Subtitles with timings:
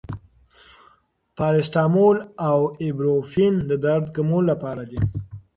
[1.37, 2.17] پاراسټامول
[2.49, 4.99] او ایبوپروفین د درد کمولو لپاره دي.